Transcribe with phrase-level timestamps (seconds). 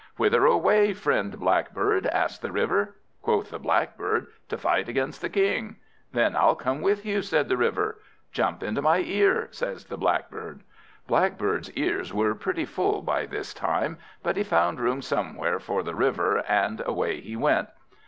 [0.17, 2.95] "Whither away, friend Blackbird?" asked the River.
[3.21, 5.75] Quoth the Blackbird, "To fight against the King."
[6.11, 7.99] "Then I'll come with you," said the River.
[8.31, 10.61] "Jump into my ear," says the Blackbird.
[11.05, 15.93] Blackbird's ears were pretty full by this time, but he found room somewhere for the
[15.93, 17.69] River, and away he went.